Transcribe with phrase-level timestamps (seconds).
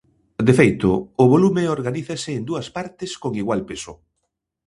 [0.47, 0.89] De feito,
[1.23, 3.93] o volume organízase en dúas partes con igual peso.